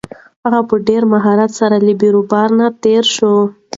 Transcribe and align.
هغه 0.43 0.61
په 0.69 0.75
ډېر 0.87 1.03
مهارت 1.13 1.51
سره 1.59 1.75
له 1.85 1.93
بیروبار 2.01 2.47
نه 2.59 2.67
تېر 2.83 3.03
شو. 3.15 3.33